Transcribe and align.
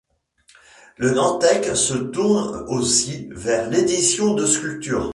Le 0.97 1.11
Nantec 1.11 1.63
se 1.75 1.93
tourne 1.93 2.65
aussi 2.69 3.27
vers 3.33 3.69
l’édition 3.69 4.33
de 4.33 4.47
sculptures. 4.47 5.09